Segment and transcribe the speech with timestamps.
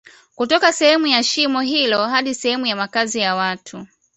[0.35, 3.87] kutoka sehemu ya shimo hilo hadi sehemu ya makazi ya watu